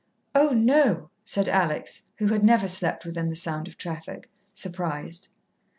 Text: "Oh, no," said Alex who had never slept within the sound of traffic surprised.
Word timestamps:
"Oh, 0.33 0.49
no," 0.49 1.11
said 1.23 1.47
Alex 1.47 2.01
who 2.17 2.25
had 2.29 2.43
never 2.43 2.67
slept 2.67 3.05
within 3.05 3.29
the 3.29 3.35
sound 3.35 3.67
of 3.67 3.77
traffic 3.77 4.31
surprised. 4.51 5.27